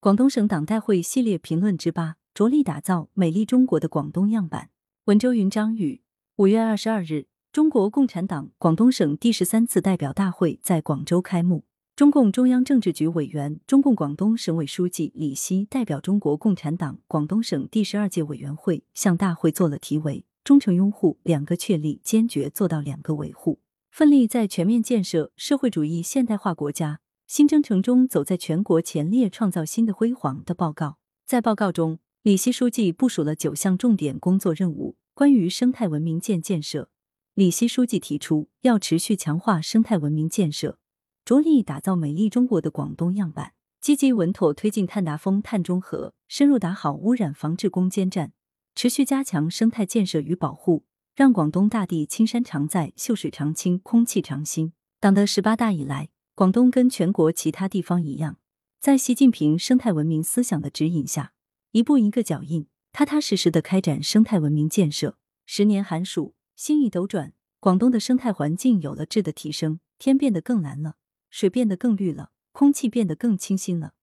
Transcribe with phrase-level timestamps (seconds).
[0.00, 4.70] 广东省党代会系列评论之八：着力打造美丽中国的广东样板。
[5.06, 6.02] 文周云、张宇。
[6.36, 11.64] 五月二十二日，中国共产党广东省第十三次代表大会在广州开幕。
[11.96, 23.58] 中共中央政治局委员、中共广东省委书记李希代表中国共产党广东省第十二届委员会向大会作了题为“忠诚拥护两个确立，坚决做到两个维护，
[23.90, 30.96] 奋力在全面建设社会主义现代化国家新征程中走在全国前列，创造新的辉煌”的报告。
[31.26, 34.96] 在报告中，李希书记部署了九项重点工作任务。
[35.12, 36.88] 关于生态文明建建设，
[37.34, 40.78] 李希书记提出要持续强化生态文明建设。
[41.22, 48.32] 着力打造美丽中国的广东样板，积极稳妥推进碳达峰、碳中和，深入打好污染防治攻坚战，
[48.74, 54.72] 持续加强生态建设与保护，让广东大地青山常在、秀水常青、空气常新。
[54.98, 58.38] 党的十八大以来，广东跟全国其他地方一样，
[58.78, 61.32] 在习近平生态文明思想的指引下，
[61.72, 65.18] 一步一个脚印，踏踏实实的开展生态文明建设。
[65.46, 70.94] 十年寒暑，心意斗转，广东的生态环境有了质的提升，天变得更蓝了。
[71.28, 73.94] 水变得更绿了，空气变得更清新了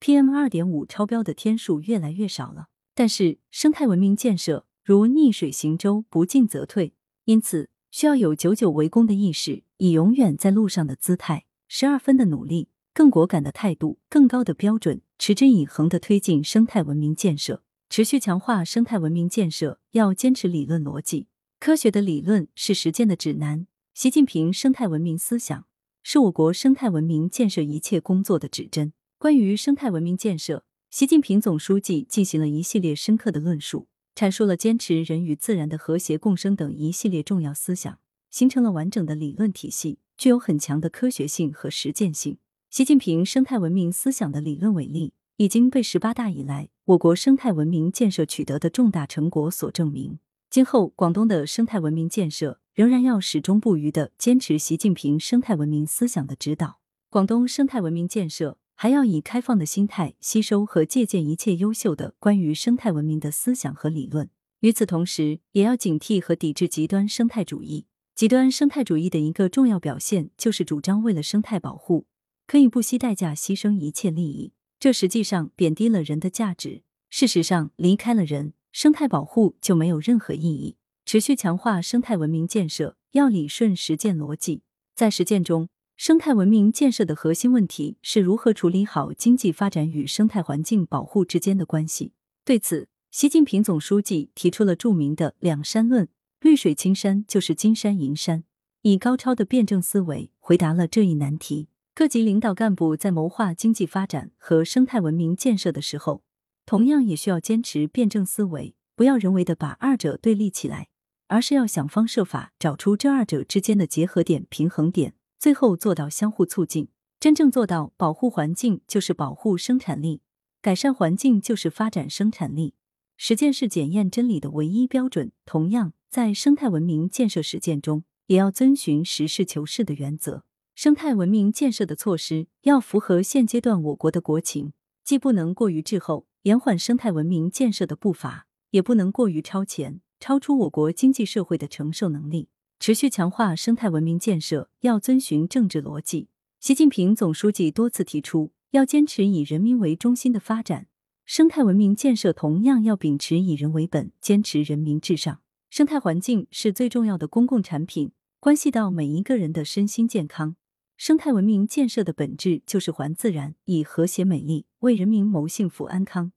[0.00, 2.68] ，PM 二点五超标的天数越来越少了。
[2.94, 6.94] 但是，生态文明建设如逆水行舟，不进则退，
[7.26, 19.80] 因此需要有久久为功的意识，以永远在路上的姿态，十二分的努力，更果敢的态度，更高的标准，持之以恒的推进生态文明建设，持续强化生态文明建设。
[19.92, 23.66] 要坚持理论逻辑，科学的理论是实践的指南。
[23.94, 25.64] 习近平生态文明思想。
[26.02, 28.92] 是我国生态文明建设一切工作的指针。
[29.16, 37.98] 关于生态文明建设，习近平总书记进行了一系列深刻的论述，阐述了坚持人与自然的和谐共生等一系列重要思想，
[38.30, 42.38] 形成了完整的理论体系，具有很强的科学性和实践性。
[42.70, 50.20] 习近平生态文明思想的理论伟力，已经被十八大以来我国生态文明建设取得的重大成果所证明。
[50.48, 52.60] 今后，广东的生态文明建设。
[52.72, 56.78] 仍然要始终不渝的坚持习近平生态文明思想的指导。
[57.10, 64.30] 广东生态文明建设还要以开放的心态吸收和借鉴一切优秀的关于生态文明的思想和理论。
[64.60, 67.86] 与此同时，也要警惕和抵制极端生态主义。
[68.22, 72.06] 极端生态主义的一个重要表现就是主张为了生态保护，
[72.46, 74.52] 可以不惜代价牺牲一切利益。
[74.78, 76.84] 这实际上贬低了人的价值。
[77.10, 80.76] 事实上，离开了人，生态保护就没有任何意义。
[81.04, 84.62] 持续强化生态文明建设，要理顺实践逻辑。
[84.94, 92.12] 在实践中，生态文明建设的核心问题是如何处理好经济发展与生态环境保护之间的关系。
[92.44, 96.08] 对此，习近平总书记提出了著名的“两山论”，
[96.42, 98.42] 绿水青山就是金山银山，
[98.80, 101.68] 以高超的辩证思维回答了这一难题。
[101.94, 106.24] 各级领导干部在谋划经济发展和生态文明建设的时候，
[106.66, 110.88] 同样也需要坚持辩证思维，不要人为的把二者对立起来。
[111.28, 116.88] 而是要想方设法找出这二者之间的结合点、平衡点，最后做到相互促进，
[117.20, 120.20] 真正做到保护环境就是保护生产力，
[120.60, 122.74] 改善环境就是发展生产力。
[123.24, 125.30] 实践是检验真理的唯一标准。
[125.46, 130.42] 同样，在生态文明建设实践中，也要遵循实事求是的原则。
[130.74, 134.72] 生态文明建设的措施要符合现阶段我国的国情，
[135.04, 140.00] 既不能过于滞后，延缓生态文明建设的步伐，也不能过于超前。
[140.18, 142.48] 超出我国经济社会的承受能力，
[142.80, 146.26] 持续强化生态文明建设要遵循政治逻辑。
[146.58, 150.88] 习近平总书记多次提出，要坚持以人民为中心的发展，
[151.34, 155.40] 生态文明建设同样要秉持以人为本，坚持人民至上。
[155.70, 160.56] 生态环境是最重要的公共产品，关系到每一个人的身心健康。
[160.98, 166.32] 生态文明建设的本质就是还自然以和谐美丽，为人民谋幸福安康，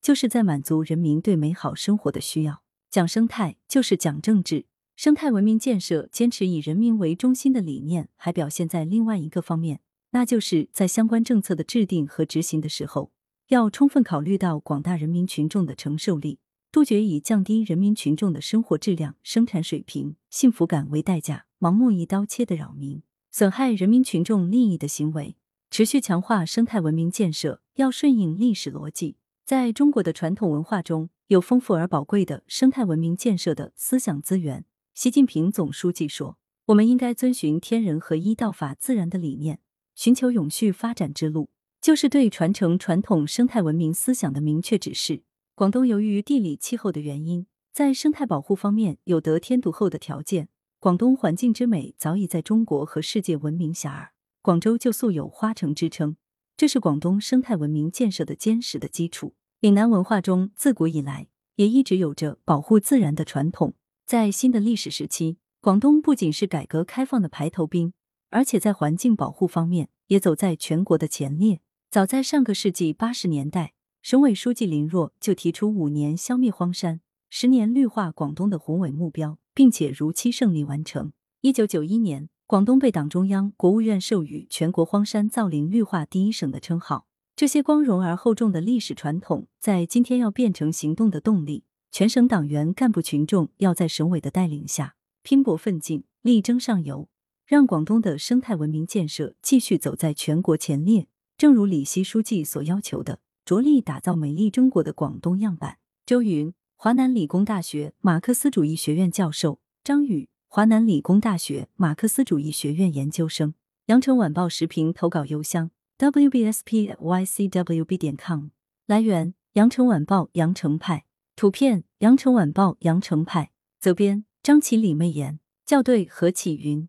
[0.00, 2.62] 就是在满足人民对美好生活的需要。
[2.88, 4.64] 讲生态就是讲政治，
[4.96, 9.80] 生态文明建设坚持以人民为中心的理念，还表现在另外一个方面，
[10.12, 13.12] 那就是在相关政策的制定和执行的时候，
[13.48, 16.38] 要充分考虑到广大人民群众的承受力，
[16.70, 25.36] 杜绝以降低人民群众的生活质量、生产水平、幸福感为代价，盲目一刀切的扰民、损害人民群众利益的行为。
[25.70, 29.16] 持续强化生态文明建设，要顺应历史逻辑，
[29.46, 31.08] 在中国的传统文化中。
[31.28, 34.64] 有丰富而宝贵的生态文明建设的思想资源。
[34.94, 39.60] 习近平总书记说：“我们应该遵循天人合一、道法自然的理念，
[39.94, 45.22] 寻求永续发展之路，就是对传承传统生态文明思想的明确指示。”
[45.54, 50.48] 广东由于地理气候的原因，在生态保护方面有得天独厚的条件。
[50.78, 54.08] 广东环境之美早已在中国和世界闻名遐迩。
[54.40, 56.16] 广州就素有“花城”之称。
[56.56, 59.34] 这是广东生态文明建设的坚实的基础。
[59.60, 61.26] 岭南文化中自古以来
[61.56, 63.74] 也一直有着保护自然的传统。
[64.06, 67.92] 在新的历史时期，广东不仅是改革开放的排头兵，
[68.30, 71.60] 而且在环境保护方面也走在全国的前列。
[71.90, 77.00] 早在上个世纪八十年代，省委书记林若就提出五年消灭荒山、
[77.30, 81.12] 十年绿化广东的宏伟目标，并且如期胜利完成。
[81.40, 82.28] 一九九一年。
[82.46, 87.06] 广东被党中央、国务院授予全国荒山造林绿化第一省的称号。
[87.36, 91.64] 这些光荣而厚重的历史传统，在今天要变成行动的动力。
[91.90, 97.10] 全省党员干部群众要在省委的带领下拼搏奋进，力争上游，
[97.46, 101.06] 让广东的生态文明建设继续走在全国前列。
[101.38, 105.78] 正如李希书记所要求的，着力打造美丽中国的广东样板。
[106.04, 110.28] 周云，华南理工大学马克思主义学院教授；张宇。
[110.48, 113.54] 华南理工大学马克思主义学院研究生，
[113.86, 118.48] 羊城晚报时评投稿邮箱：wbspycwb 点 com。
[118.86, 121.04] 来源：羊城晚报羊城派，
[121.36, 126.86] 图片：羊城晚报羊城派，责编：张起李媚妍，校对：何启云。